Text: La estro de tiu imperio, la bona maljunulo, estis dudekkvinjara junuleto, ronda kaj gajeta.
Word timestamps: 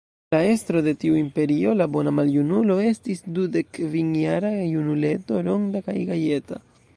La 0.33 0.37
estro 0.51 0.79
de 0.85 0.93
tiu 1.01 1.17
imperio, 1.17 1.73
la 1.81 1.87
bona 1.95 2.13
maljunulo, 2.19 2.77
estis 2.93 3.21
dudekkvinjara 3.37 4.51
junuleto, 4.71 5.45
ronda 5.51 5.85
kaj 5.91 5.97
gajeta. 6.11 6.61